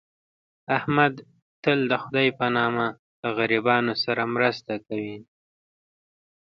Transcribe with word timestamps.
احمد 0.77 1.13
تل 1.63 1.79
دخدی 1.93 2.27
په 2.39 2.45
نامه 2.57 2.87
د 3.21 3.23
غریبانو 3.37 3.93
سره 4.03 4.23
مرسته 4.35 4.73
کوي. 4.85 5.17